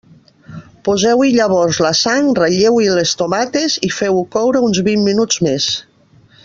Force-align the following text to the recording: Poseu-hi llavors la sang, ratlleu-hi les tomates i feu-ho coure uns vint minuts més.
Poseu-hi 0.87 1.33
llavors 1.35 1.81
la 1.87 1.91
sang, 1.99 2.31
ratlleu-hi 2.39 2.89
les 2.97 3.13
tomates 3.21 3.77
i 3.89 3.93
feu-ho 3.99 4.25
coure 4.37 4.67
uns 4.71 4.81
vint 4.89 5.09
minuts 5.11 5.45
més. 5.49 5.73